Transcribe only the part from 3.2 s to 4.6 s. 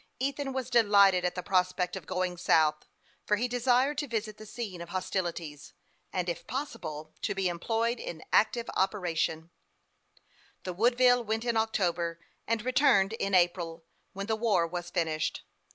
for he desired to visit the